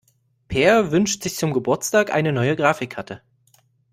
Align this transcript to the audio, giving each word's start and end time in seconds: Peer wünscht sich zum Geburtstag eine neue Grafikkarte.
Peer 0.47 0.89
wünscht 0.91 1.21
sich 1.21 1.35
zum 1.35 1.53
Geburtstag 1.53 2.11
eine 2.11 2.33
neue 2.33 2.55
Grafikkarte. 2.55 3.21